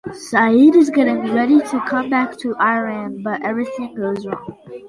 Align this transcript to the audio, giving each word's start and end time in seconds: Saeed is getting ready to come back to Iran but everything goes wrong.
Saeed 0.13 0.75
is 0.75 0.89
getting 0.89 1.31
ready 1.31 1.59
to 1.59 1.79
come 1.85 2.09
back 2.09 2.35
to 2.37 2.55
Iran 2.55 3.21
but 3.21 3.43
everything 3.45 3.93
goes 3.93 4.25
wrong. 4.25 4.57